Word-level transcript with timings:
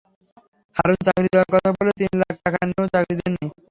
হারুন 0.75 0.97
চাকরি 1.05 1.27
দেওয়ার 1.31 1.49
কথা 1.53 1.69
বলে 1.77 1.91
তিন 1.99 2.11
লাখ 2.21 2.33
টাকা 2.43 2.59
নিয়েও 2.67 2.91
চাকরি 2.93 3.13
দেননি। 3.19 3.45